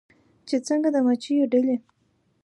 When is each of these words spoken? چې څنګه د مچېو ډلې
چې 0.47 0.55
څنګه 0.67 0.89
د 0.91 0.97
مچېو 1.05 1.45
ډلې 1.51 1.75